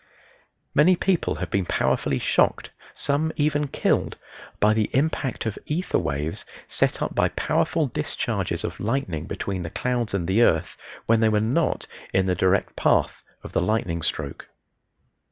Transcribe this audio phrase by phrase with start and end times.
[0.73, 4.17] Many people have been powerfully "shocked" some even killed
[4.59, 9.69] by the impact of ether waves set up by powerful discharges of lightning between the
[9.69, 10.75] clouds and the earth
[11.05, 11.85] when they were not
[12.15, 14.47] in the direct path of the lightning stroke.